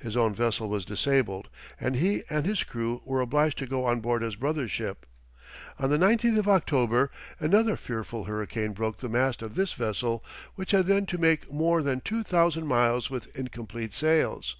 [0.00, 1.48] His own vessel was disabled,
[1.80, 5.06] and he and his crew were obliged to go on board his brother's ship.
[5.78, 10.24] On the 19th of October, another fearful hurricane broke the mast of this vessel,
[10.56, 14.56] which had then to make more than two thousand miles with incomplete sails.